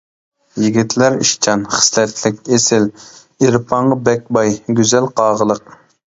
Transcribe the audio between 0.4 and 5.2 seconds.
يىگىتلەر ئىشچان، خىسلەتلىك، ئېسىل، ئېرپانغا بەك باي، گۈزەل